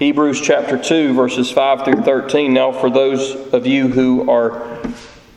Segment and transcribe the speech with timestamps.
[0.00, 2.54] Hebrews chapter 2, verses 5 through 13.
[2.54, 4.80] Now, for those of you who are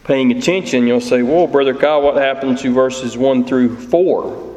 [0.06, 4.56] paying attention, you'll say, Well, Brother Kyle, what happened to verses 1 through 4?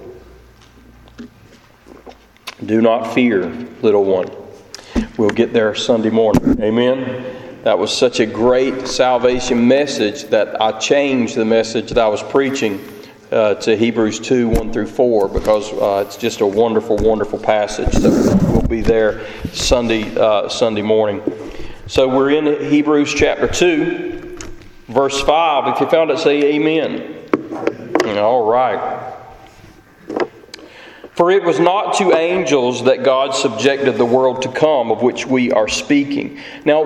[2.65, 3.47] Do not fear,
[3.83, 4.31] little one.
[5.19, 6.63] We'll get there Sunday morning.
[6.63, 7.65] Amen.
[7.65, 12.23] That was such a great salvation message that I changed the message that I was
[12.23, 12.79] preaching
[13.33, 17.93] uh, to Hebrews 2 1 through 4 because uh, it's just a wonderful, wonderful passage.
[17.95, 18.11] So
[18.51, 21.23] we'll be there Sunday, uh, Sunday morning.
[21.87, 24.39] So we're in Hebrews chapter 2,
[24.89, 25.75] verse 5.
[25.75, 27.15] If you found it, say amen.
[28.19, 29.16] All right.
[31.16, 35.27] For it was not to angels that God subjected the world to come, of which
[35.27, 36.38] we are speaking.
[36.66, 36.84] Now,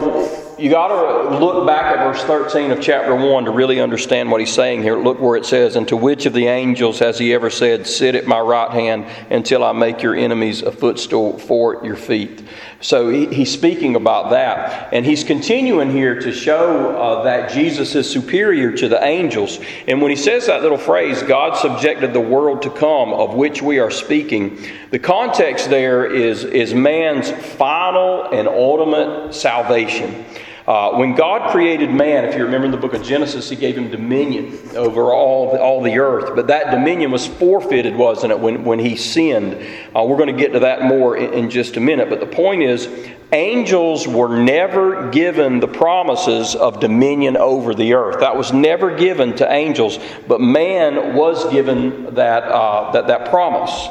[0.56, 4.40] you got to look back at verse 13 of chapter 1 to really understand what
[4.40, 4.96] he's saying here.
[4.96, 8.14] Look where it says, And to which of the angels has he ever said, Sit
[8.14, 12.44] at my right hand until I make your enemies a footstool for your feet?
[12.82, 14.92] So he, he's speaking about that.
[14.92, 19.60] And he's continuing here to show uh, that Jesus is superior to the angels.
[19.86, 23.60] And when he says that little phrase, God subjected the world to come, of which
[23.60, 24.58] we are speaking,
[24.90, 30.24] the context there is, is man's final and ultimate salvation.
[30.70, 33.76] Uh, when God created man, if you remember in the book of Genesis, he gave
[33.76, 36.36] him dominion over all the, all the earth.
[36.36, 39.54] But that dominion was forfeited, wasn't it, when, when he sinned?
[39.96, 42.08] Uh, we're going to get to that more in, in just a minute.
[42.08, 42.88] But the point is,
[43.32, 48.20] angels were never given the promises of dominion over the earth.
[48.20, 53.88] That was never given to angels, but man was given that, uh, that, that promise.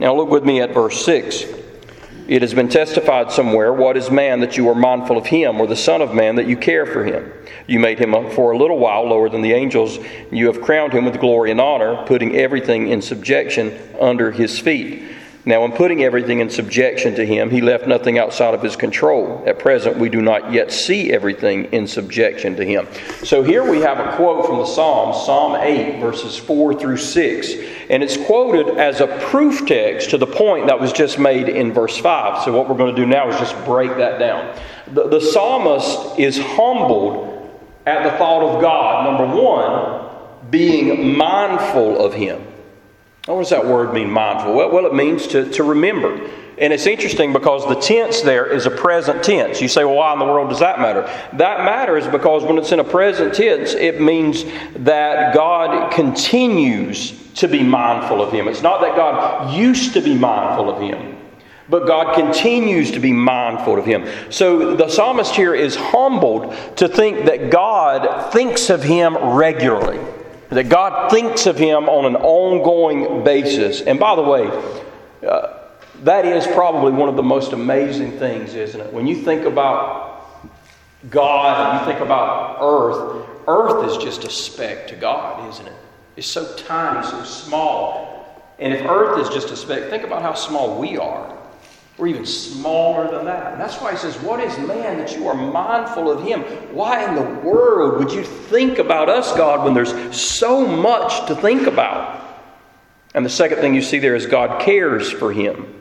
[0.00, 1.59] Now, look with me at verse 6.
[2.30, 5.66] It has been testified somewhere, What is man that you are mindful of him, or
[5.66, 7.32] the Son of Man that you care for him?
[7.66, 9.98] You made him for a little while lower than the angels.
[10.30, 15.02] You have crowned him with glory and honor, putting everything in subjection under his feet.
[15.46, 19.42] Now, in putting everything in subjection to him, he left nothing outside of his control.
[19.46, 22.86] At present, we do not yet see everything in subjection to him.
[23.24, 27.54] So here we have a quote from the Psalms, Psalm 8, verses 4 through 6.
[27.88, 31.72] And it's quoted as a proof text to the point that was just made in
[31.72, 32.44] verse 5.
[32.44, 34.60] So what we're going to do now is just break that down.
[34.88, 37.30] The, the psalmist is humbled
[37.86, 42.46] at the thought of God, number one, being mindful of him.
[43.26, 44.54] What does that word mean, mindful?
[44.54, 46.30] Well, it means to, to remember.
[46.56, 49.60] And it's interesting because the tense there is a present tense.
[49.60, 51.02] You say, well, why in the world does that matter?
[51.34, 54.44] That matters because when it's in a present tense, it means
[54.76, 58.48] that God continues to be mindful of him.
[58.48, 61.16] It's not that God used to be mindful of him,
[61.68, 64.06] but God continues to be mindful of him.
[64.30, 70.00] So the psalmist here is humbled to think that God thinks of him regularly
[70.50, 73.80] that God thinks of him on an ongoing basis.
[73.80, 74.48] And by the way,
[75.26, 75.58] uh,
[76.02, 78.92] that is probably one of the most amazing things, isn't it?
[78.92, 80.08] When you think about
[81.08, 85.76] God and you think about earth, earth is just a speck to God, isn't it?
[86.16, 88.54] It's so tiny, so small.
[88.58, 91.38] And if earth is just a speck, think about how small we are.
[92.00, 93.52] We're even smaller than that.
[93.52, 96.42] And that's why he says, What is man that you are mindful of him?
[96.74, 101.36] Why in the world would you think about us, God, when there's so much to
[101.36, 102.26] think about?
[103.12, 105.79] And the second thing you see there is God cares for him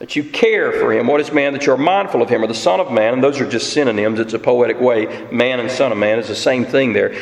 [0.00, 1.06] that you care for him.
[1.06, 3.12] What is man that you're mindful of him, or the Son of Man?
[3.12, 4.18] And those are just synonyms.
[4.18, 5.28] It's a poetic way.
[5.30, 7.14] Man and Son of Man is the same thing there.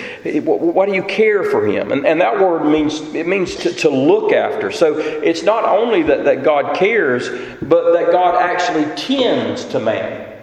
[0.43, 1.91] Why do you care for him?
[1.91, 4.71] And, and that word means it means to, to look after.
[4.71, 7.29] So it's not only that, that God cares,
[7.61, 10.39] but that God actually tends to man,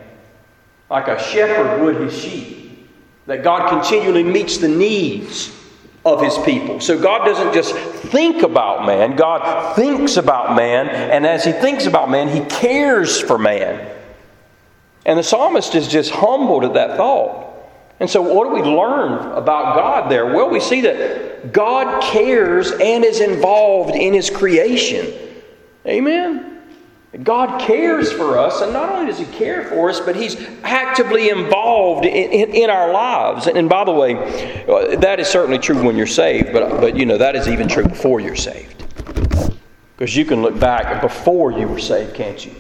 [0.90, 2.86] like a shepherd would his sheep.
[3.28, 5.48] That God continually meets the needs
[6.06, 6.80] of his people.
[6.80, 11.88] So God doesn't just think about man, God thinks about man, and as he thinks
[11.88, 13.92] about man, he cares for man.
[15.06, 17.44] And the psalmist is just humbled at that thought.
[18.00, 20.26] And so, what do we learn about God there?
[20.26, 25.14] Well, we see that God cares and is involved in his creation.
[25.88, 26.55] Amen.
[27.24, 31.30] God cares for us, and not only does He care for us, but He's actively
[31.30, 33.48] involved in, in, in, our lives.
[33.48, 34.16] And by the way,
[34.66, 37.70] uh, that is certainly true when you're saved, but, but you know, that is even
[37.70, 38.84] true before you're saved.
[39.98, 42.54] Because you can look back before you were saved, can't you?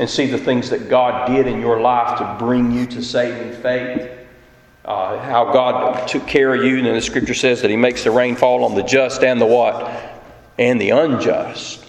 [0.00, 3.52] And see the things that God did in your life to bring you to saving
[3.62, 4.10] faith.
[4.84, 8.10] Uh, how God took care of you, and the scripture says that He makes the
[8.10, 10.22] rain fall on the just and the what?
[10.58, 11.85] And the unjust.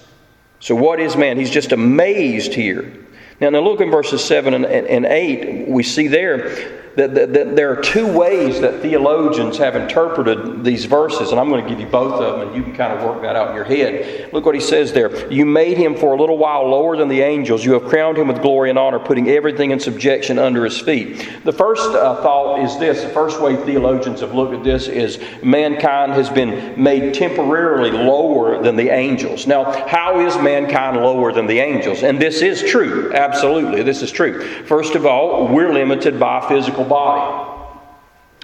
[0.60, 1.38] So, what is man?
[1.38, 2.92] He's just amazed here.
[3.40, 5.68] Now, now look in verses 7 and, and 8.
[5.68, 10.86] We see there that, that, that, there are two ways that theologians have interpreted these
[10.86, 13.06] verses, and I'm going to give you both of them, and you can kind of
[13.06, 14.34] work that out in your head.
[14.34, 15.32] Look what he says there.
[15.32, 17.64] You made him for a little while lower than the angels.
[17.64, 21.30] You have crowned him with glory and honor, putting everything in subjection under his feet.
[21.44, 25.20] The first uh, thought is this the first way theologians have looked at this is
[25.44, 29.46] mankind has been made temporarily lower than the angels.
[29.46, 32.02] Now, how is mankind lower than the angels?
[32.02, 33.14] And this is true.
[33.14, 33.84] Absolutely.
[33.84, 34.42] This is true.
[34.64, 37.54] First of all, we're limited by physical body.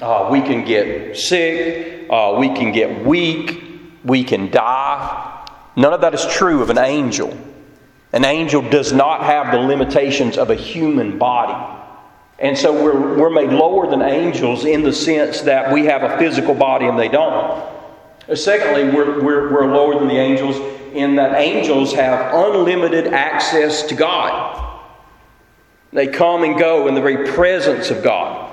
[0.02, 3.64] Uh, we can get sick, uh, we can get weak,
[4.04, 5.48] we can die.
[5.76, 7.38] None of that is true of an angel.
[8.12, 11.80] An angel does not have the limitations of a human body.
[12.40, 16.18] And so we're, we're made lower than angels in the sense that we have a
[16.18, 17.70] physical body and they don't.
[18.36, 20.58] Secondly, we're, we're, we're lower than the angels
[20.94, 24.63] in that angels have unlimited access to God.
[25.94, 28.50] They come and go in the very presence of God.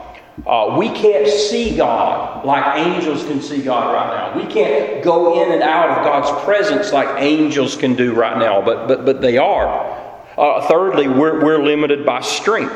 [0.47, 4.43] Uh, we can't see God like angels can see God right now.
[4.43, 8.63] We can't go in and out of God's presence like angels can do right now,
[8.63, 9.99] but, but, but they are.
[10.39, 12.75] Uh, thirdly, we're, we're limited by strength.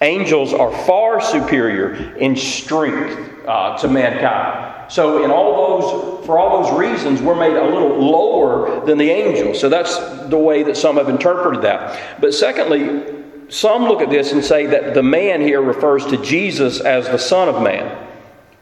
[0.00, 4.92] Angels are far superior in strength uh, to mankind.
[4.92, 9.10] So, in all those, for all those reasons, we're made a little lower than the
[9.10, 9.60] angels.
[9.60, 9.98] So that's
[10.28, 12.20] the way that some have interpreted that.
[12.20, 13.17] But secondly,
[13.48, 17.18] some look at this and say that the man here refers to Jesus as the
[17.18, 18.06] Son of Man.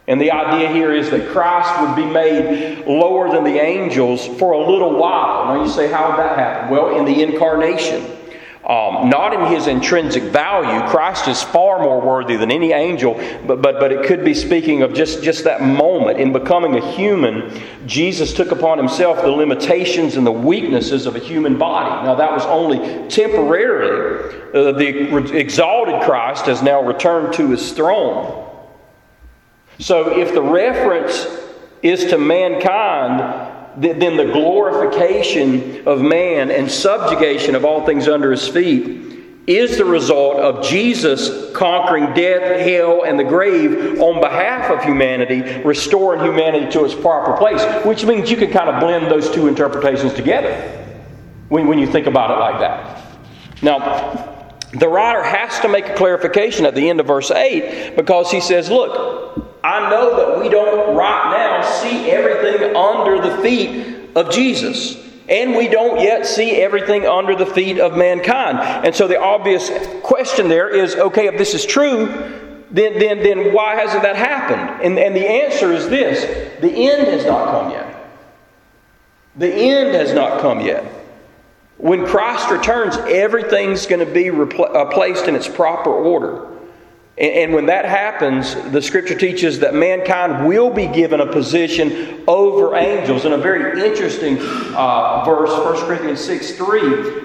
[0.07, 4.53] And the idea here is that Christ would be made lower than the angels for
[4.53, 5.47] a little while.
[5.47, 6.69] Now you say, how would that happen?
[6.69, 8.13] Well, in the incarnation.
[8.65, 10.85] Um, not in his intrinsic value.
[10.89, 13.13] Christ is far more worthy than any angel,
[13.45, 15.86] but, but, but it could be speaking of just, just that moment.
[16.05, 21.19] In becoming a human, Jesus took upon himself the limitations and the weaknesses of a
[21.19, 22.05] human body.
[22.05, 24.35] Now, that was only temporarily.
[24.53, 28.45] Uh, the exalted Christ has now returned to his throne.
[29.79, 31.27] So, if the reference
[31.81, 38.47] is to mankind, then the glorification of man and subjugation of all things under his
[38.47, 39.06] feet
[39.47, 45.41] is the result of Jesus conquering death, hell, and the grave on behalf of humanity,
[45.63, 49.47] restoring humanity to its proper place, which means you can kind of blend those two
[49.47, 50.53] interpretations together
[51.47, 53.05] when, when you think about it like that.
[53.63, 54.35] Now,
[54.73, 58.41] the writer has to make a clarification at the end of verse 8 because he
[58.41, 64.29] says, Look, I know that we don't right now see everything under the feet of
[64.29, 65.06] Jesus.
[65.29, 68.59] And we don't yet see everything under the feet of mankind.
[68.59, 69.69] And so the obvious
[70.01, 72.05] question there is okay, if this is true,
[72.71, 74.83] then, then, then why hasn't that happened?
[74.83, 76.21] And, and the answer is this
[76.61, 77.93] the end has not come yet.
[79.35, 80.83] The end has not come yet.
[81.77, 86.56] When Christ returns, everything's going to be repl- uh, placed in its proper order.
[87.17, 92.75] And when that happens, the scripture teaches that mankind will be given a position over
[92.75, 93.25] angels.
[93.25, 96.81] In a very interesting uh, verse, 1 Corinthians 6 3,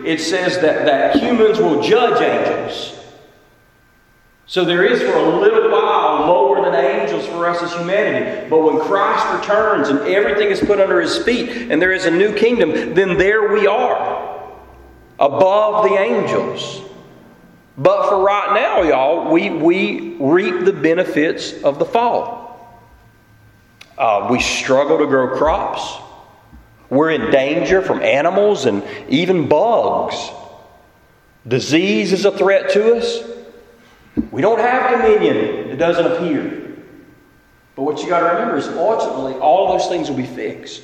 [0.07, 2.99] it says that, that humans will judge angels.
[4.47, 8.49] So there is for a little while lower than angels for us as humanity.
[8.49, 12.11] But when Christ returns and everything is put under his feet and there is a
[12.11, 14.57] new kingdom, then there we are,
[15.19, 16.83] above the angels.
[17.77, 22.43] But for right now, y'all, we, we reap the benefits of the fall.
[23.97, 25.99] Uh, we struggle to grow crops.
[26.91, 30.17] We're in danger from animals and even bugs.
[31.47, 33.23] Disease is a threat to us.
[34.31, 35.37] We don't have dominion,
[35.71, 36.77] it doesn't appear.
[37.75, 40.83] But what you got to remember is ultimately all those things will be fixed.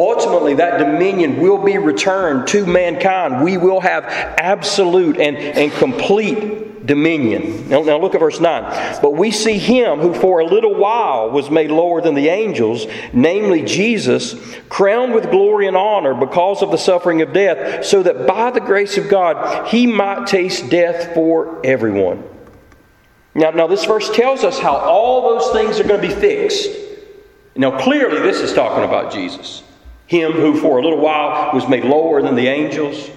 [0.00, 3.44] Ultimately, that dominion will be returned to mankind.
[3.44, 7.68] We will have absolute and, and complete dominion.
[7.68, 8.98] Now, now, look at verse 9.
[9.02, 12.86] But we see him who for a little while was made lower than the angels,
[13.12, 18.26] namely Jesus, crowned with glory and honor because of the suffering of death, so that
[18.26, 22.24] by the grace of God he might taste death for everyone.
[23.34, 26.70] Now, now this verse tells us how all those things are going to be fixed.
[27.54, 29.62] Now, clearly, this is talking about Jesus.
[30.10, 33.08] Him who for a little while was made lower than the angels.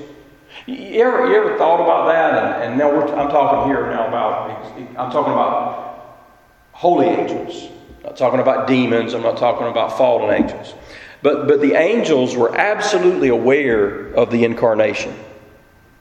[0.67, 2.61] You ever, you ever thought about that?
[2.61, 4.51] And, and now I'm talking here now about,
[4.95, 6.27] I'm talking about
[6.71, 7.71] holy angels.
[7.97, 9.15] I'm not talking about demons.
[9.15, 10.75] I'm not talking about fallen angels.
[11.23, 15.17] But, but the angels were absolutely aware of the incarnation.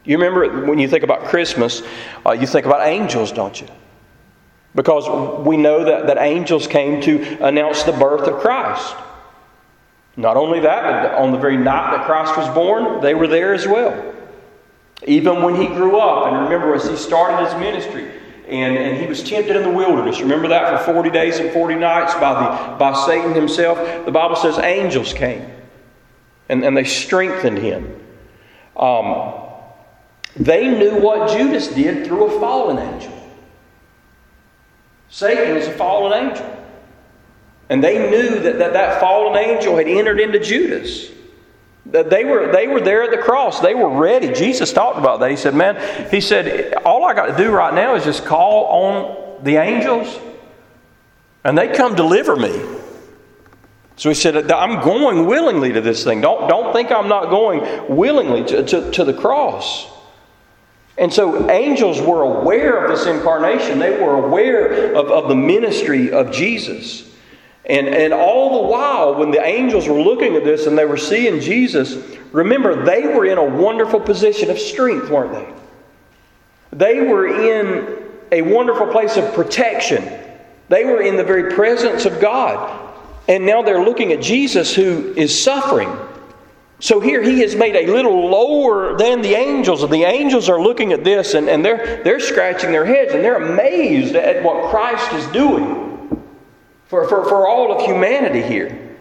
[0.05, 1.83] You remember when you think about Christmas,
[2.27, 3.69] uh, you think about angels, don't you?
[4.75, 5.09] Because
[5.47, 8.95] we know that, that angels came to announce the birth of Christ.
[10.17, 13.55] Not only that, but on the very night that Christ was born, they were there
[13.55, 14.15] as well.
[15.07, 18.11] Even when he grew up, and remember, as he started his ministry,
[18.49, 20.21] and, and he was tempted in the wilderness.
[20.21, 23.79] Remember that for 40 days and 40 nights by, the, by Satan himself?
[24.05, 25.51] The Bible says angels came
[26.49, 27.99] and, and they strengthened him.
[28.77, 29.33] Um,
[30.37, 33.13] they knew what Judas did through a fallen angel.
[35.09, 36.62] Satan is a fallen angel.
[37.73, 41.11] And they knew that, that that fallen angel had entered into Judas.
[41.87, 43.61] That they were, they were there at the cross.
[43.61, 44.31] They were ready.
[44.31, 45.31] Jesus talked about that.
[45.31, 48.67] He said, Man, he said, all I got to do right now is just call
[48.67, 50.21] on the angels,
[51.45, 52.51] and they come deliver me.
[53.97, 56.21] So he said, I'm going willingly to this thing.
[56.21, 59.91] Don't, don't think I'm not going willingly to, to, to the cross.
[60.99, 66.13] And so angels were aware of this incarnation, they were aware of, of the ministry
[66.13, 67.09] of Jesus.
[67.65, 70.97] And, and all the while, when the angels were looking at this and they were
[70.97, 71.97] seeing Jesus,
[72.33, 75.53] remember, they were in a wonderful position of strength, weren't they?
[76.73, 78.03] They were in
[78.33, 80.03] a wonderful place of protection.
[80.69, 82.81] They were in the very presence of God.
[83.29, 85.97] And now they're looking at Jesus who is suffering.
[86.81, 89.85] So here he is made a little lower than the angels.
[89.85, 93.23] And the angels are looking at this and, and they're, they're scratching their heads and
[93.23, 95.92] they're amazed at what Christ is doing
[96.93, 98.99] for, for, for all of humanity here.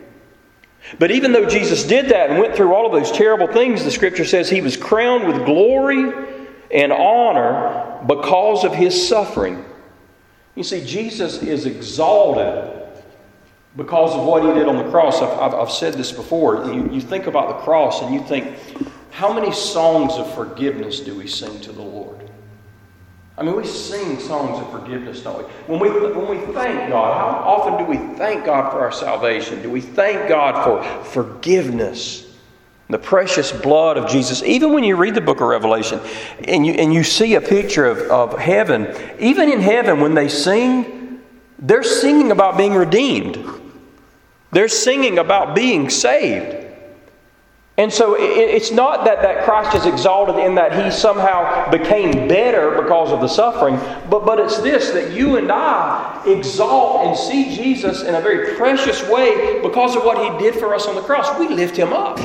[0.97, 3.91] But even though Jesus did that and went through all of those terrible things, the
[3.91, 6.09] scripture says he was crowned with glory
[6.73, 9.65] and honor because of his suffering.
[10.55, 12.71] You see, Jesus is exalted
[13.75, 15.21] because of what he did on the cross.
[15.21, 16.71] I've, I've, I've said this before.
[16.71, 18.57] You, you think about the cross and you think,
[19.09, 22.31] how many songs of forgiveness do we sing to the Lord?
[23.37, 25.43] I mean, we sing songs of forgiveness, don't we?
[25.65, 29.61] When we, when we thank God, how often do we thank God for our salvation?
[29.61, 32.27] Do we thank God for forgiveness?
[32.89, 34.43] The precious blood of Jesus.
[34.43, 36.01] Even when you read the book of Revelation
[36.45, 40.27] and you, and you see a picture of, of heaven, even in heaven, when they
[40.27, 41.21] sing,
[41.57, 43.47] they're singing about being redeemed.
[44.51, 46.60] They're singing about being saved.
[47.81, 52.79] And so it's not that, that Christ is exalted in that he somehow became better
[52.79, 53.75] because of the suffering,
[54.07, 58.55] but, but it's this that you and I exalt and see Jesus in a very
[58.55, 61.39] precious way because of what he did for us on the cross.
[61.39, 62.19] We lift him up.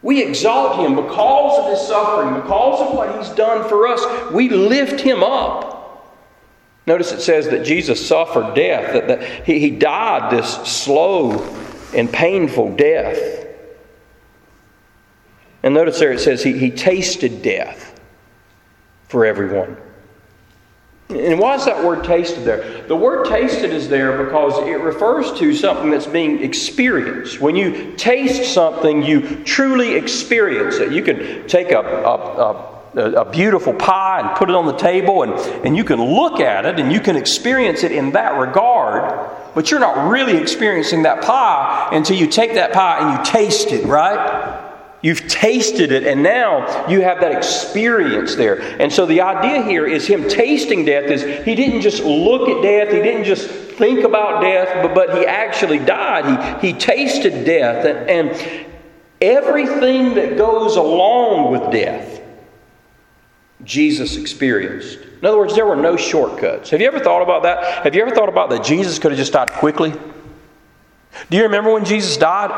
[0.00, 4.32] We exalt him because of his suffering, because of what he's done for us.
[4.32, 6.16] We lift him up.
[6.86, 11.32] Notice it says that Jesus suffered death, that, that he, he died this slow
[11.92, 13.45] and painful death.
[15.66, 17.98] And notice there it says he, he tasted death
[19.08, 19.76] for everyone.
[21.08, 22.86] And why is that word tasted there?
[22.86, 27.40] The word tasted is there because it refers to something that's being experienced.
[27.40, 30.92] When you taste something, you truly experience it.
[30.92, 35.22] You can take a, a, a a, beautiful pie and put it on the table,
[35.22, 35.34] and,
[35.66, 39.70] and you can look at it and you can experience it in that regard, but
[39.70, 43.84] you're not really experiencing that pie until you take that pie and you taste it,
[43.84, 44.65] right?
[45.06, 48.60] You've tasted it, and now you have that experience there.
[48.80, 52.60] And so the idea here is him tasting death is he didn't just look at
[52.60, 56.60] death, he didn't just think about death, but, but he actually died.
[56.60, 57.86] He, he tasted death.
[57.86, 58.66] And, and
[59.20, 62.20] everything that goes along with death
[63.62, 64.98] Jesus experienced.
[65.20, 66.70] In other words, there were no shortcuts.
[66.70, 67.84] Have you ever thought about that?
[67.84, 69.92] Have you ever thought about that Jesus could have just died quickly?
[71.30, 72.50] Do you remember when Jesus died?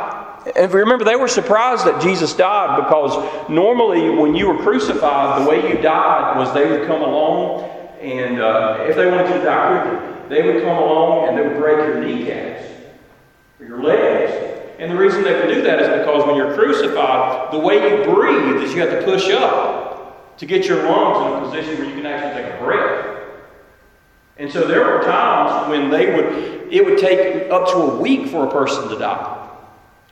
[0.56, 5.48] And remember, they were surprised that Jesus died because normally when you were crucified, the
[5.48, 7.64] way you died was they would come along,
[8.00, 11.42] and uh, if they wanted you to die quickly, they would come along and they
[11.42, 12.64] would break your kneecaps
[13.60, 14.32] or your legs.
[14.78, 18.04] And the reason they would do that is because when you're crucified, the way you
[18.04, 21.88] breathe is you have to push up to get your lungs in a position where
[21.88, 22.87] you can actually take a breath.
[24.48, 28.28] And so there were times when they would, it would take up to a week
[28.30, 29.46] for a person to die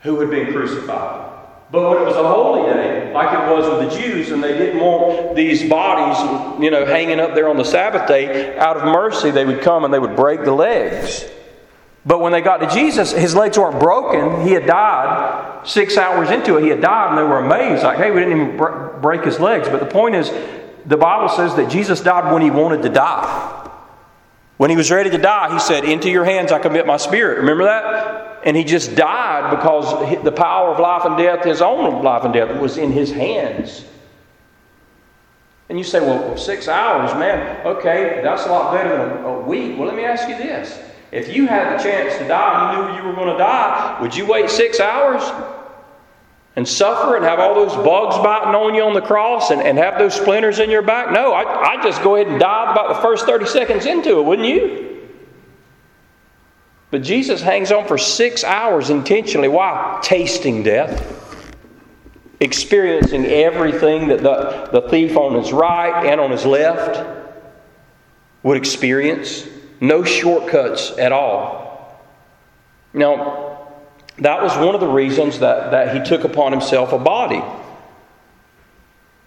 [0.03, 1.23] who had been crucified.
[1.71, 4.53] But when it was a holy day, like it was with the Jews, and they
[4.53, 8.85] didn't want these bodies, you know, hanging up there on the Sabbath day, out of
[8.85, 11.25] mercy, they would come and they would break the legs.
[12.05, 14.47] But when they got to Jesus, his legs weren't broken.
[14.47, 15.67] He had died.
[15.67, 17.85] Six hours into it, he had died, and they were amazed.
[17.85, 19.67] Like, hey, we didn't even break his legs.
[19.67, 20.31] But the point is,
[20.85, 23.56] the Bible says that Jesus died when he wanted to die.
[24.57, 27.39] When he was ready to die, he said, Into your hands I commit my spirit.
[27.39, 28.41] Remember that?
[28.45, 32.33] And he just died because the power of life and death, his own life and
[32.33, 33.85] death, was in his hands.
[35.69, 39.77] And you say, Well, six hours, man, okay, that's a lot better than a week.
[39.77, 40.79] Well, let me ask you this.
[41.13, 43.99] If you had the chance to die, and you knew you were going to die,
[44.01, 45.23] would you wait six hours?
[46.57, 49.77] And suffer and have all those bugs biting on you on the cross and, and
[49.77, 51.13] have those splinters in your back?
[51.13, 54.23] No, I, I'd just go ahead and dive about the first 30 seconds into it,
[54.25, 54.87] wouldn't you?
[56.91, 59.49] But Jesus hangs on for six hours intentionally.
[59.49, 59.99] Why?
[60.03, 61.55] Tasting death,
[62.41, 67.05] experiencing everything that the, the thief on his right and on his left
[68.43, 69.47] would experience.
[69.81, 72.01] No shortcuts at all.
[72.95, 73.46] Now,
[74.19, 77.43] that was one of the reasons that, that he took upon himself a body.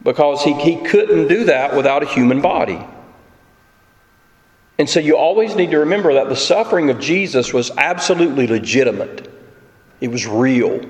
[0.01, 2.79] Because he, he couldn't do that without a human body.
[4.79, 9.31] And so you always need to remember that the suffering of Jesus was absolutely legitimate,
[10.01, 10.81] it was real.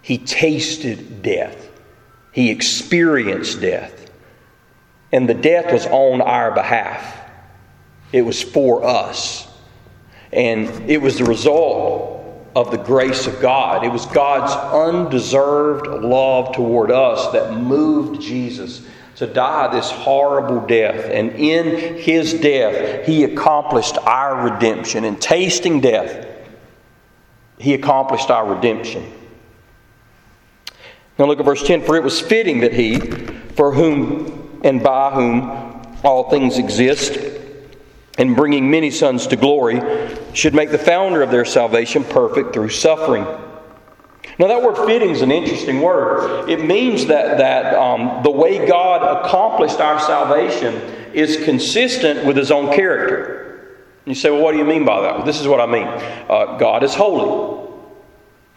[0.00, 1.68] He tasted death,
[2.32, 3.94] he experienced death.
[5.10, 7.18] And the death was on our behalf,
[8.12, 9.46] it was for us.
[10.32, 12.17] And it was the result
[12.58, 13.84] of the grace of God.
[13.84, 18.84] It was God's undeserved love toward us that moved Jesus
[19.14, 21.04] to die this horrible death.
[21.04, 25.04] And in his death, he accomplished our redemption.
[25.04, 26.26] In tasting death,
[27.58, 29.08] he accomplished our redemption.
[31.16, 32.98] Now look at verse 10 For it was fitting that he,
[33.54, 37.37] for whom and by whom all things exist,
[38.18, 39.80] and bringing many sons to glory,
[40.34, 43.24] should make the founder of their salvation perfect through suffering.
[44.38, 46.48] Now, that word fitting is an interesting word.
[46.48, 50.74] It means that, that um, the way God accomplished our salvation
[51.12, 53.76] is consistent with His own character.
[54.04, 55.16] You say, well, what do you mean by that?
[55.16, 57.68] Well, this is what I mean uh, God is holy,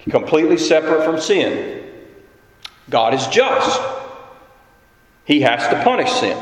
[0.09, 1.83] completely separate from sin.
[2.89, 3.81] God is just,
[5.25, 6.41] He has to punish sin.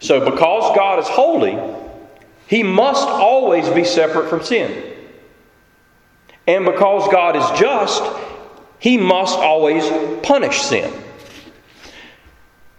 [0.00, 1.54] So, because God is holy,
[2.48, 4.94] he must always be separate from sin.
[6.46, 8.02] And because God is just,
[8.78, 9.84] He must always
[10.22, 10.90] punish sin.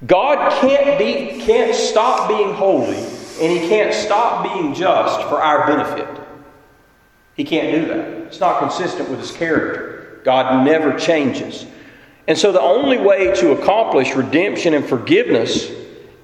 [0.08, 5.68] God can't be can't stop being holy and he can't stop being just for our
[5.68, 6.08] benefit.
[7.36, 8.08] He can't do that.
[8.28, 10.22] It's not consistent with his character.
[10.24, 11.66] God never changes.
[12.28, 15.72] And so the only way to accomplish redemption and forgiveness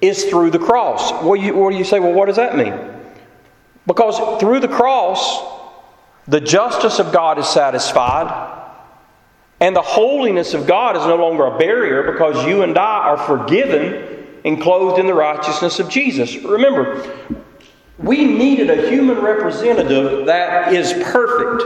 [0.02, 1.12] is through the cross.
[1.22, 2.00] Do you, what do you say?
[2.00, 2.95] Well, what does that mean?
[3.88, 5.44] Because through the cross,
[6.28, 8.64] the justice of God is satisfied,
[9.60, 13.18] and the holiness of God is no longer a barrier because you and I are
[13.18, 16.36] forgiven and clothed in the righteousness of Jesus.
[16.38, 17.10] Remember,
[17.98, 21.64] we needed a human representative that is perfect.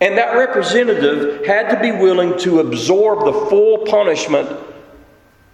[0.00, 4.48] And that representative had to be willing to absorb the full punishment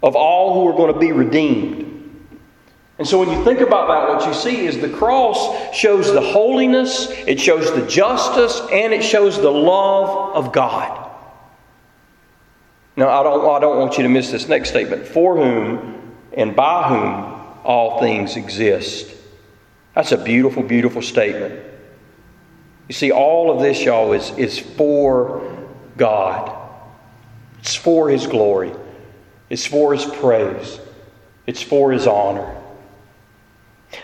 [0.02, 1.87] of all who are going to be redeemed.
[2.98, 6.20] And so when you think about that, what you see is the cross shows the
[6.20, 11.08] holiness, it shows the justice, and it shows the love of God.
[12.96, 16.56] Now, I don't, I don't want you to miss this next statement for whom and
[16.56, 19.14] by whom all things exist.
[19.94, 21.62] That's a beautiful, beautiful statement.
[22.88, 26.52] You see, all of this, y'all, is, is for God.
[27.60, 28.72] It's for His glory.
[29.50, 30.80] It's for His praise.
[31.46, 32.57] It's for His honor.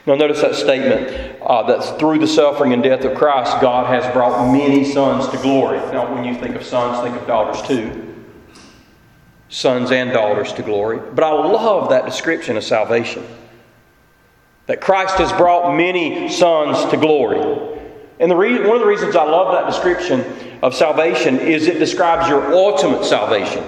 [0.06, 4.10] Now, notice that statement uh, that through the suffering and death of Christ, God has
[4.12, 5.78] brought many sons to glory.
[5.92, 8.24] Now, when you think of sons, think of daughters too.
[9.48, 10.98] Sons and daughters to glory.
[10.98, 13.26] But I love that description of salvation.
[14.66, 17.80] That Christ has brought many sons to glory.
[18.18, 20.24] And the re- one of the reasons I love that description
[20.62, 23.64] of salvation is it describes your ultimate salvation.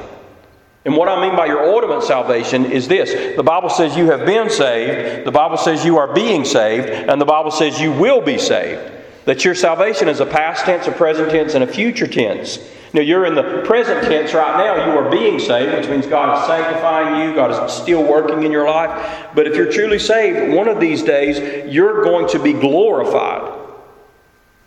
[0.87, 4.25] And what I mean by your ultimate salvation is this the Bible says you have
[4.25, 8.21] been saved, the Bible says you are being saved, and the Bible says you will
[8.21, 8.93] be saved.
[9.25, 12.61] That your salvation is a past tense, a present tense, and a future tense.
[12.93, 14.87] Now, you're in the present tense right now.
[14.87, 18.53] You are being saved, which means God is sanctifying you, God is still working in
[18.53, 19.27] your life.
[19.35, 23.53] But if you're truly saved, one of these days, you're going to be glorified.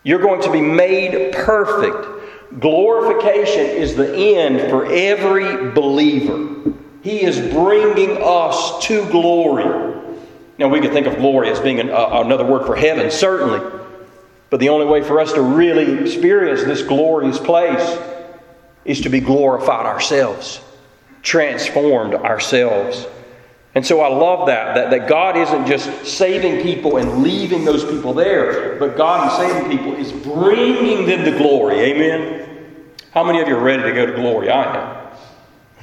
[0.03, 2.18] You're going to be made perfect.
[2.57, 6.73] Glorification is the end for every believer.
[7.03, 9.65] He is bringing us to glory.
[10.57, 13.61] Now, we could think of glory as being an, uh, another word for heaven, certainly.
[14.49, 17.97] But the only way for us to really experience this glorious place
[18.83, 20.59] is to be glorified ourselves,
[21.21, 23.05] transformed ourselves.
[23.75, 27.85] And so I love that, that, that God isn't just saving people and leaving those
[27.85, 31.79] people there, but God in saving people is bringing them to glory.
[31.79, 32.47] Amen?
[33.11, 34.49] How many of you are ready to go to glory?
[34.49, 35.07] I am.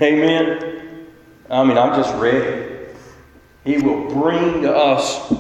[0.03, 1.07] Amen?
[1.49, 2.75] I mean, I'm just ready.
[3.65, 5.33] He will bring us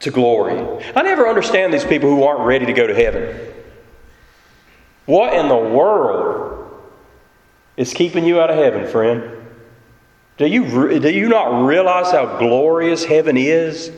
[0.00, 0.84] to glory.
[0.96, 3.36] I never understand these people who aren't ready to go to heaven.
[5.06, 6.82] What in the world
[7.76, 9.41] is keeping you out of heaven, friend.
[10.38, 13.92] Do you, do you not realize how glorious heaven is?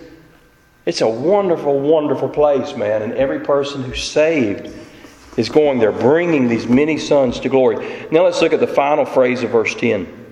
[0.86, 3.02] It's a wonderful, wonderful place, man.
[3.02, 4.74] And every person who's saved
[5.36, 8.06] is going there, bringing these many sons to glory.
[8.10, 10.22] Now let's look at the final phrase of verse 10.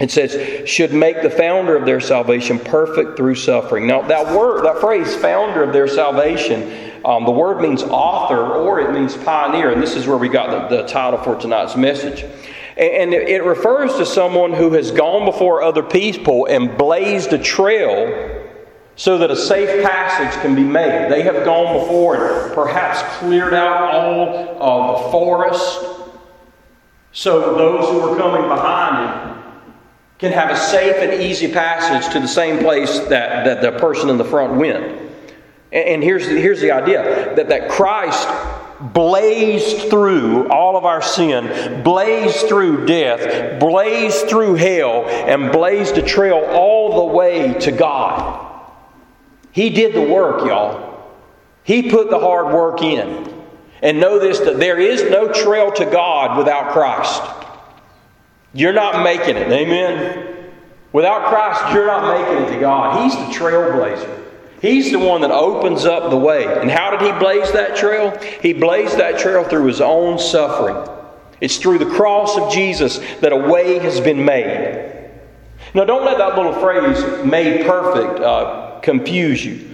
[0.00, 3.86] It says, should make the founder of their salvation perfect through suffering.
[3.86, 8.80] Now, that word, that phrase, founder of their salvation, um, the word means author or
[8.80, 9.72] it means pioneer.
[9.72, 12.24] And this is where we got the, the title for tonight's message.
[12.78, 18.44] And, it refers to someone who has gone before other people and blazed a trail
[18.94, 21.10] so that a safe passage can be made.
[21.10, 25.98] They have gone before and perhaps cleared out all of the forest
[27.12, 29.72] so those who are coming behind him
[30.18, 34.08] can have a safe and easy passage to the same place that, that the person
[34.10, 35.00] in the front went.
[35.72, 38.28] And here's the, here's the idea that, that Christ
[38.80, 46.02] blazed through all of our sin, blazed through death, blazed through hell, and blazed a
[46.02, 48.44] trail all the way to God.
[49.52, 51.12] He did the work, y'all.
[51.64, 53.34] He put the hard work in.
[53.82, 57.22] And know this that there is no trail to God without Christ.
[58.52, 59.50] You're not making it.
[59.52, 60.50] Amen.
[60.92, 63.04] Without Christ, you're not making it to God.
[63.04, 64.27] He's the trailblazer.
[64.60, 66.44] He's the one that opens up the way.
[66.60, 68.16] And how did he blaze that trail?
[68.42, 70.88] He blazed that trail through his own suffering.
[71.40, 75.10] It's through the cross of Jesus that a way has been made.
[75.74, 79.68] Now, don't let that little phrase, made perfect, uh, confuse you.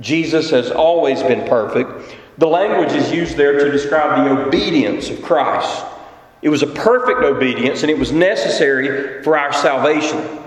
[0.00, 2.16] Jesus has always been perfect.
[2.38, 5.84] The language is used there to describe the obedience of Christ.
[6.42, 10.43] It was a perfect obedience and it was necessary for our salvation.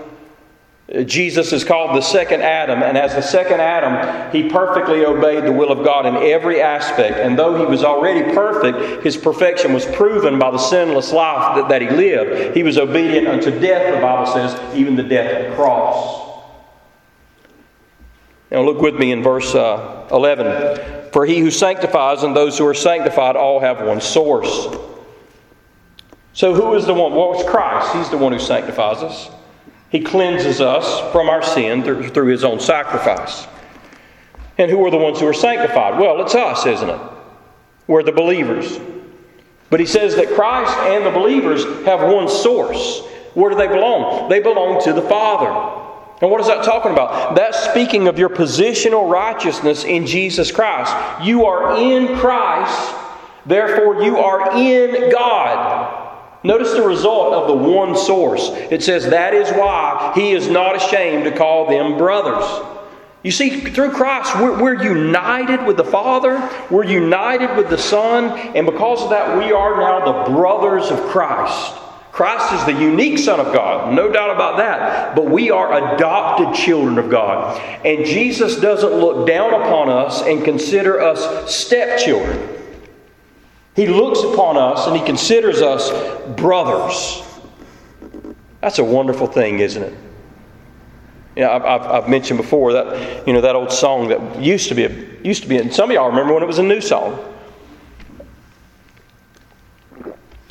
[1.04, 5.52] Jesus is called the second Adam, and as the second Adam, he perfectly obeyed the
[5.52, 7.18] will of God in every aspect.
[7.18, 11.68] And though he was already perfect, his perfection was proven by the sinless life that,
[11.68, 12.56] that he lived.
[12.56, 16.26] He was obedient unto death, the Bible says, even the death of the cross.
[18.50, 21.10] Now look with me in verse uh, 11.
[21.12, 24.68] For he who sanctifies and those who are sanctified all have one source.
[26.32, 27.14] So who is the one?
[27.14, 27.94] Well, it's Christ.
[27.94, 29.30] He's the one who sanctifies us.
[29.90, 33.46] He cleanses us from our sin through, his own sacrifice.
[34.58, 35.98] And who are the ones who are sanctified?
[35.98, 37.00] Well, it's us, isn't it?
[37.86, 38.78] We're the believers.
[39.70, 43.00] But he says that Christ and the believers have one source.
[43.34, 44.28] Where do they belong?
[44.28, 45.84] They belong to the Father.
[46.20, 47.36] And what is that talking about?
[47.36, 50.92] That's speaking of your positional righteousness in Jesus Christ.
[51.24, 52.94] You are in Christ,
[53.46, 55.97] therefore, you are in God.
[56.44, 58.50] Notice the result of the one source.
[58.70, 62.44] It says, That is why he is not ashamed to call them brothers.
[63.24, 68.38] You see, through Christ, we're, we're, united with the Father, we're united with the Son,
[68.56, 71.74] and because of that, we are now the brothers of Christ.
[72.12, 76.54] Christ is the unique Son of God, no doubt about that, but we are adopted
[76.54, 77.60] children of God.
[77.84, 82.57] And Jesus doesn't look down upon us and consider us stepchildren.
[83.78, 85.92] He looks upon us and he considers us
[86.34, 87.22] brothers.
[88.60, 89.94] That's a wonderful thing, isn't it?
[91.36, 94.74] You know, I've, I've, mentioned before that you know that old song that used to
[94.74, 95.58] be a, used to be.
[95.58, 97.24] And some of y'all remember when it was a new song.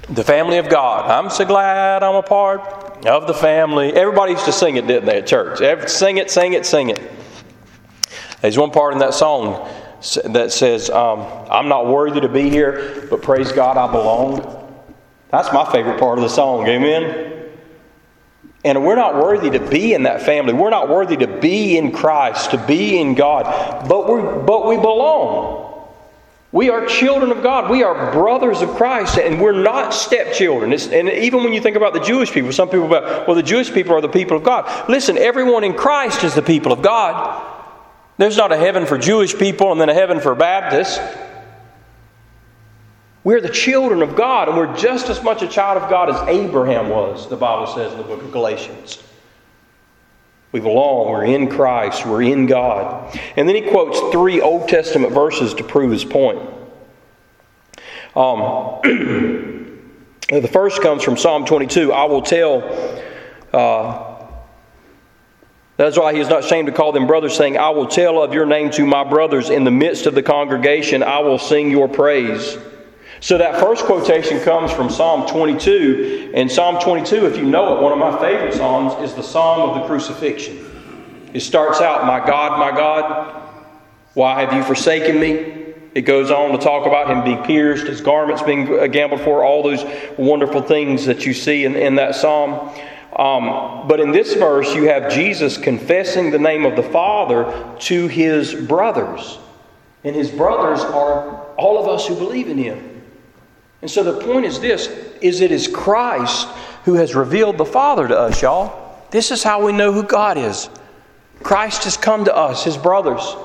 [0.07, 1.11] The family of God.
[1.11, 2.61] I'm so glad I'm a part
[3.05, 3.91] of the family.
[3.91, 5.57] Everybody used to sing it, didn't they, at church?
[5.89, 7.01] Sing it, sing it, sing it.
[8.39, 9.69] There's one part in that song
[10.25, 14.63] that says, um, I'm not worthy to be here, but praise God, I belong.
[15.29, 16.67] That's my favorite part of the song.
[16.67, 17.49] Amen?
[18.63, 20.53] And we're not worthy to be in that family.
[20.53, 24.75] We're not worthy to be in Christ, to be in God, but, we but we
[24.75, 25.65] belong.
[26.51, 27.69] We are children of God.
[27.69, 30.73] We are brothers of Christ, and we're not stepchildren.
[30.73, 33.43] It's, and even when you think about the Jewish people, some people about, well, the
[33.43, 34.89] Jewish people are the people of God.
[34.89, 37.56] Listen, everyone in Christ is the people of God.
[38.17, 40.99] There's not a heaven for Jewish people and then a heaven for Baptists.
[43.23, 46.29] We're the children of God, and we're just as much a child of God as
[46.29, 49.03] Abraham was, the Bible says in the book of Galatians.
[50.53, 53.19] We belong, we're in Christ, we're in God.
[53.35, 56.39] And then he quotes three Old Testament verses to prove his point.
[58.15, 58.79] Um,
[60.29, 62.63] the first comes from Psalm 22 I will tell.
[63.53, 64.16] Uh,
[65.77, 68.21] that is why he is not ashamed to call them brothers, saying, I will tell
[68.21, 69.49] of your name to my brothers.
[69.49, 72.57] In the midst of the congregation, I will sing your praise.
[73.19, 76.31] So that first quotation comes from Psalm 22.
[76.33, 79.69] And Psalm 22, if you know it, one of my favorite Psalms is the Psalm
[79.69, 80.63] of the crucifixion.
[81.33, 83.43] It starts out, My God, my God,
[84.13, 85.65] why have you forsaken me?
[85.93, 89.63] It goes on to talk about him being pierced, his garments being gambled for, all
[89.63, 89.83] those
[90.17, 92.71] wonderful things that you see in, in that psalm.
[93.15, 98.07] Um, but in this verse, you have Jesus confessing the name of the Father to
[98.07, 99.39] his brothers.
[100.03, 103.01] And his brothers are all of us who believe in him.
[103.81, 104.87] And so the point is this
[105.21, 106.47] is it is Christ
[106.85, 108.95] who has revealed the Father to us, y'all.
[109.11, 110.69] This is how we know who God is.
[111.43, 113.35] Christ has come to us, his brothers,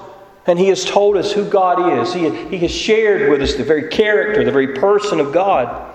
[0.47, 2.13] and he has told us who God is.
[2.13, 5.89] He, he has shared with us the very character, the very person of God.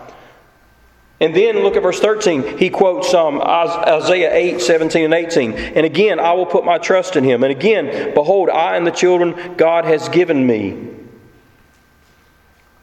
[1.20, 2.58] And then look at verse 13.
[2.58, 5.54] He quotes um, Isaiah 8, 17, and 18.
[5.54, 7.44] And again, I will put my trust in him.
[7.44, 10.90] And again, behold, I and the children God has given me.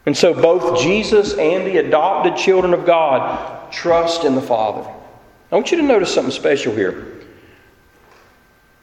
[0.06, 4.90] And so both Jesus and the adopted children of God trust in the Father.
[5.50, 7.20] I want you to notice something special here.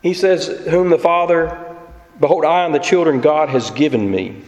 [0.02, 1.76] He says, Whom the Father,
[2.20, 4.44] behold, I and the children God has given me.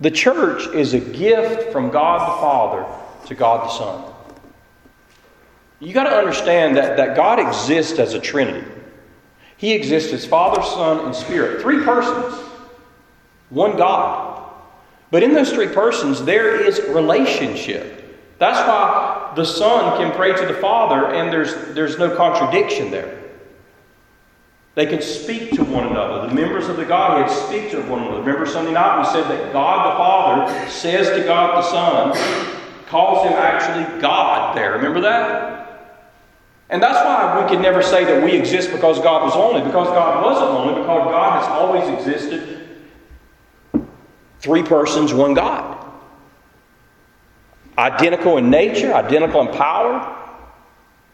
[0.00, 4.12] The church is a gift from God the Father to God the Son.
[5.80, 8.66] You got to understand that, that God exists as a Trinity.
[9.56, 11.62] He exists as Father, Son, and Spirit.
[11.62, 12.34] Three persons,
[13.50, 14.50] one God.
[15.10, 17.96] But in those three persons, there is relationship.
[18.38, 23.15] That's why the Son can pray to the Father, and there's, there's no contradiction there.
[24.76, 26.28] They can speak to one another.
[26.28, 28.20] The members of the Godhead speak to one another.
[28.20, 33.26] Remember Sunday night we said that God the Father says to God the Son, calls
[33.26, 34.72] him actually God there.
[34.72, 35.96] Remember that?
[36.68, 39.88] And that's why we can never say that we exist because God was only, because
[39.88, 42.68] God wasn't only, because God has always existed.
[44.40, 45.90] Three persons, one God.
[47.78, 50.34] Identical in nature, identical in power,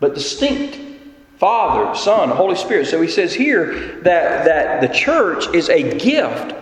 [0.00, 0.91] but distinct.
[1.42, 2.86] Father, Son, Holy Spirit.
[2.86, 6.54] So he says here that, that the church is a gift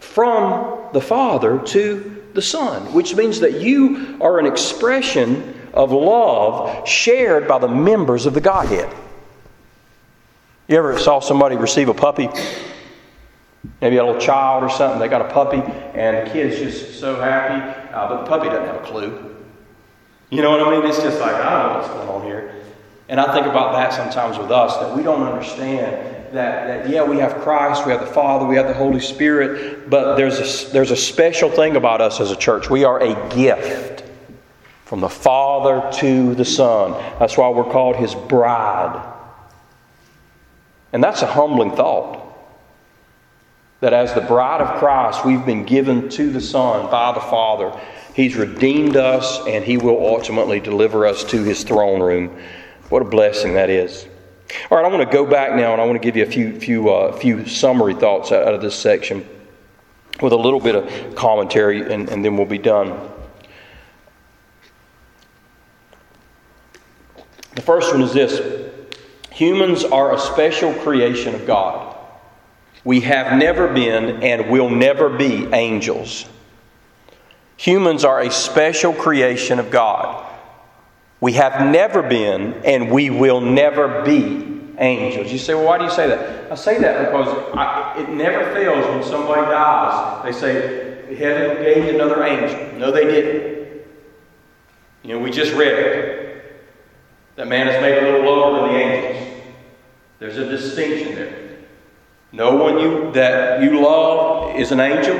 [0.00, 6.86] from the Father to the Son, which means that you are an expression of love
[6.86, 8.94] shared by the members of the Godhead.
[10.68, 12.28] You ever saw somebody receive a puppy?
[13.80, 15.62] Maybe a little child or something, they got a puppy,
[15.94, 17.62] and the kid's just so happy,
[17.94, 19.36] uh, but the puppy doesn't have a clue.
[20.28, 20.86] You know what I mean?
[20.86, 22.57] It's just like, I don't know what's going on here.
[23.08, 27.02] And I think about that sometimes with us, that we don't understand that, that, yeah,
[27.02, 30.72] we have Christ, we have the Father, we have the Holy Spirit, but there's a,
[30.72, 32.68] there's a special thing about us as a church.
[32.68, 34.04] We are a gift
[34.84, 36.92] from the Father to the Son.
[37.18, 39.14] That's why we're called His bride.
[40.92, 42.24] And that's a humbling thought.
[43.80, 47.78] That as the bride of Christ, we've been given to the Son by the Father.
[48.12, 52.36] He's redeemed us, and He will ultimately deliver us to His throne room.
[52.88, 54.06] What a blessing that is.
[54.70, 56.30] All right, I want to go back now and I want to give you a
[56.30, 59.28] few, few, uh, few summary thoughts out of this section
[60.22, 63.08] with a little bit of commentary, and, and then we'll be done.
[67.54, 68.72] The first one is this
[69.30, 71.96] humans are a special creation of God.
[72.84, 76.24] We have never been and will never be angels.
[77.56, 80.27] Humans are a special creation of God.
[81.20, 85.32] We have never been, and we will never be angels.
[85.32, 86.52] You say, well, why do you say that?
[86.52, 90.24] I say that because I, it never fails when somebody dies.
[90.24, 92.78] They say, heaven gave another angel.
[92.78, 93.82] No, they didn't.
[95.02, 96.60] You know, we just read it.
[97.36, 99.42] That man is made a little lower than the angels.
[100.18, 101.58] There's a distinction there.
[102.32, 105.16] No one you, that you love is an angel,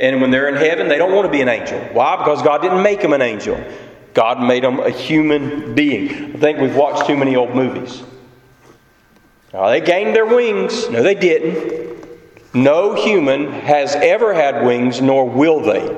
[0.00, 1.78] and when they're in heaven, they don't want to be an angel.
[1.92, 2.16] Why?
[2.16, 3.62] Because God didn't make them an angel.
[4.18, 6.34] God made them a human being.
[6.34, 8.02] I think we've watched too many old movies.
[9.52, 10.90] Now, they gained their wings.
[10.90, 12.04] No, they didn't.
[12.52, 15.96] No human has ever had wings, nor will they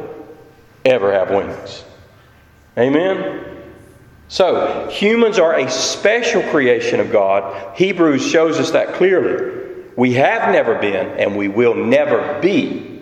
[0.84, 1.82] ever have wings.
[2.76, 3.56] Amen?
[4.28, 7.74] So, humans are a special creation of God.
[7.74, 9.86] Hebrews shows us that clearly.
[9.96, 13.00] We have never been, and we will never be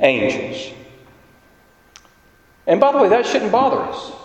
[0.00, 0.74] angels.
[2.66, 4.16] And by the way, that shouldn't bother us.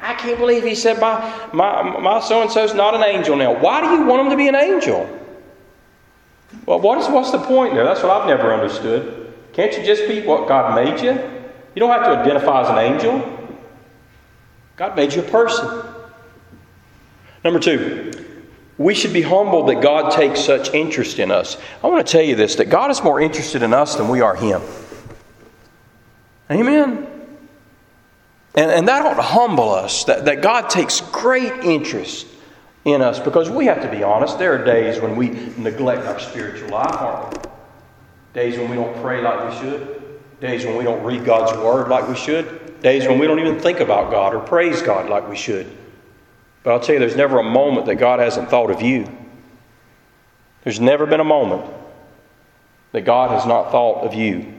[0.00, 3.58] I can't believe he said, My, my, my so and so's not an angel now.
[3.58, 5.08] Why do you want him to be an angel?
[6.66, 7.84] Well, what is, what's the point there?
[7.84, 9.34] That's what I've never understood.
[9.52, 11.12] Can't you just be what God made you?
[11.12, 13.56] You don't have to identify as an angel.
[14.76, 15.84] God made you a person.
[17.42, 18.12] Number two,
[18.78, 21.56] we should be humbled that God takes such interest in us.
[21.82, 24.20] I want to tell you this that God is more interested in us than we
[24.20, 24.62] are Him.
[26.50, 27.07] Amen.
[28.58, 32.26] And, and that ought to humble us, that, that God takes great interest
[32.84, 34.36] in us because we have to be honest.
[34.36, 37.50] There are days when we neglect our spiritual life, aren't we?
[38.32, 41.86] days when we don't pray like we should, days when we don't read God's Word
[41.86, 45.28] like we should, days when we don't even think about God or praise God like
[45.28, 45.70] we should.
[46.64, 49.08] But I'll tell you, there's never a moment that God hasn't thought of you.
[50.64, 51.72] There's never been a moment
[52.90, 54.52] that God has not thought of you.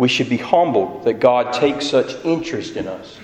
[0.00, 3.18] We should be humbled that God takes such interest in us.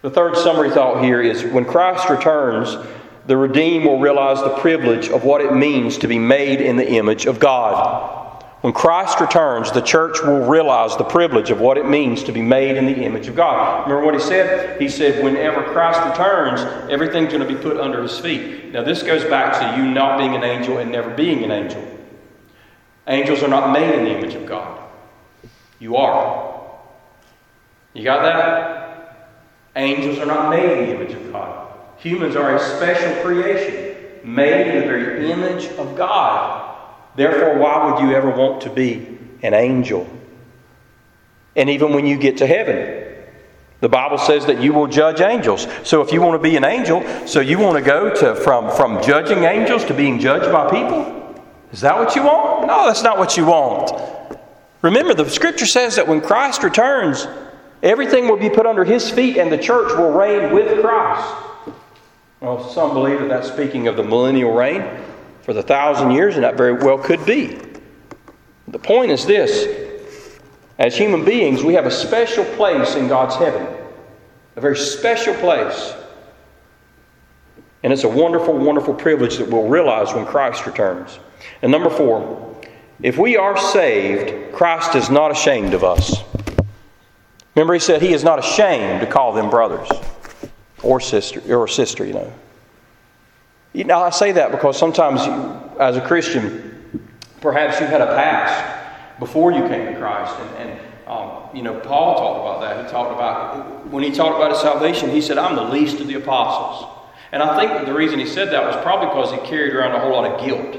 [0.00, 2.76] The third summary thought here is when Christ returns,
[3.28, 6.94] the redeemed will realize the privilege of what it means to be made in the
[6.94, 8.42] image of God.
[8.62, 12.42] When Christ returns, the church will realize the privilege of what it means to be
[12.42, 13.88] made in the image of God.
[13.88, 14.80] Remember what he said?
[14.80, 18.72] He said, whenever Christ returns, everything's going to be put under his feet.
[18.72, 21.86] Now, this goes back to you not being an angel and never being an angel.
[23.06, 24.80] Angels are not made in the image of God.
[25.82, 26.70] You are.
[27.92, 29.40] You got that?
[29.74, 31.76] Angels are not made in the image of God.
[31.98, 36.78] Humans are a special creation, made in the very image of God.
[37.16, 40.08] Therefore, why would you ever want to be an angel?
[41.56, 43.24] And even when you get to heaven,
[43.80, 45.66] the Bible says that you will judge angels.
[45.82, 48.70] So if you want to be an angel, so you want to go to from,
[48.76, 51.42] from judging angels to being judged by people?
[51.72, 52.68] Is that what you want?
[52.68, 54.22] No, that's not what you want.
[54.82, 57.26] Remember, the scripture says that when Christ returns,
[57.82, 61.34] everything will be put under his feet and the church will reign with Christ.
[62.40, 64.84] Well, some believe that that's speaking of the millennial reign
[65.42, 67.58] for the thousand years, and that very well could be.
[68.68, 70.40] The point is this
[70.78, 73.66] as human beings, we have a special place in God's heaven,
[74.56, 75.94] a very special place.
[77.84, 81.18] And it's a wonderful, wonderful privilege that we'll realize when Christ returns.
[81.62, 82.51] And number four,
[83.02, 86.22] if we are saved, Christ is not ashamed of us.
[87.54, 89.88] Remember, he said he is not ashamed to call them brothers
[90.82, 92.32] or sister, or sister, you know.
[93.72, 95.32] You know, I say that because sometimes, you,
[95.80, 97.00] as a Christian,
[97.40, 100.34] perhaps you've had a past before you came to Christ.
[100.38, 102.84] And, and um, you know, Paul talked about that.
[102.84, 106.06] He talked about, when he talked about his salvation, he said, I'm the least of
[106.06, 106.88] the apostles.
[107.32, 110.00] And I think the reason he said that was probably because he carried around a
[110.00, 110.76] whole lot of guilt.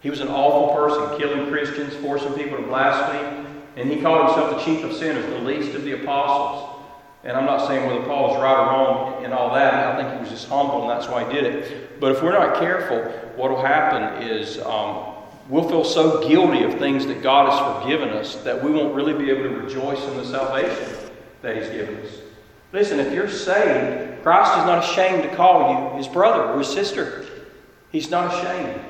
[0.00, 3.46] He was an awful person, killing Christians, forcing people to blaspheme.
[3.76, 6.78] And he called himself the chief of sinners, the least of the apostles.
[7.24, 9.74] And I'm not saying whether Paul was right or wrong in all that.
[9.74, 12.00] I think he was just humble, and that's why he did it.
[12.00, 13.02] But if we're not careful,
[13.36, 15.14] what will happen is um,
[15.48, 19.14] we'll feel so guilty of things that God has forgiven us that we won't really
[19.14, 21.10] be able to rejoice in the salvation
[21.42, 22.12] that He's given us.
[22.72, 26.68] Listen, if you're saved, Christ is not ashamed to call you His brother or His
[26.68, 27.26] sister.
[27.90, 28.80] He's not ashamed.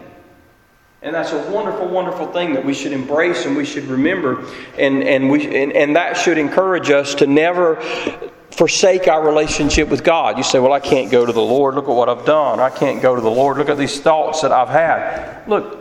[1.00, 4.44] And that's a wonderful, wonderful thing that we should embrace and we should remember.
[4.76, 7.76] And, and, we, and, and that should encourage us to never
[8.50, 10.36] forsake our relationship with God.
[10.36, 11.76] You say, Well, I can't go to the Lord.
[11.76, 12.58] Look at what I've done.
[12.58, 13.58] I can't go to the Lord.
[13.58, 15.46] Look at these thoughts that I've had.
[15.48, 15.78] Look,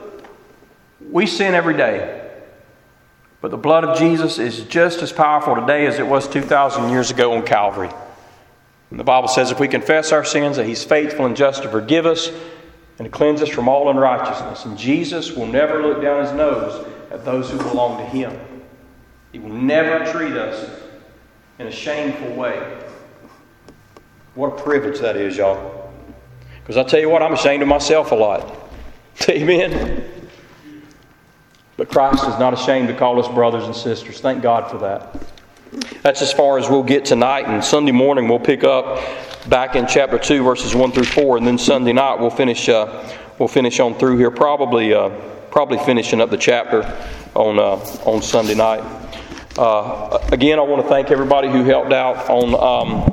[1.11, 2.25] we sin every day.
[3.41, 7.11] But the blood of Jesus is just as powerful today as it was 2,000 years
[7.11, 7.89] ago on Calvary.
[8.91, 11.69] And the Bible says if we confess our sins, that He's faithful and just to
[11.69, 12.31] forgive us
[12.97, 14.65] and to cleanse us from all unrighteousness.
[14.65, 18.37] And Jesus will never look down his nose at those who belong to him.
[19.31, 20.69] He will never treat us
[21.59, 22.79] in a shameful way.
[24.35, 25.91] What a privilege that is, y'all.
[26.61, 28.55] Because I tell you what, I'm ashamed of myself a lot.
[29.29, 30.03] Amen.
[31.75, 34.19] But Christ is not ashamed to call us brothers and sisters.
[34.19, 35.15] Thank God for that.
[36.01, 38.99] That's as far as we'll get tonight, and Sunday morning we'll pick up
[39.49, 43.07] back in chapter 2, verses 1 through 4, and then Sunday night we'll finish, uh,
[43.39, 45.09] we'll finish on through here, probably, uh,
[45.51, 46.83] probably finishing up the chapter
[47.33, 48.81] on, uh, on Sunday night.
[49.57, 52.53] Uh, again, I want to thank everybody who helped out on.
[52.53, 53.03] Um,